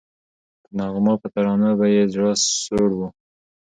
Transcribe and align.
په 0.63 0.69
نغمو 0.77 1.13
په 1.21 1.27
ترانو 1.33 1.69
به 1.79 1.85
یې 1.95 2.03
زړه 2.13 2.31
سوړ 2.71 2.89
وو 2.97 3.07